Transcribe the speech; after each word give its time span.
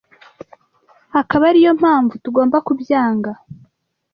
akaba 1.21 1.43
ari 1.49 1.59
yo 1.65 1.71
mpamvu 1.79 2.13
tugomba 2.23 2.57
kubyanga 2.67 3.31